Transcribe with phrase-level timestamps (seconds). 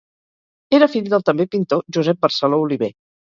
[0.77, 2.93] Era fill del també pintor Josep Barceló Oliver.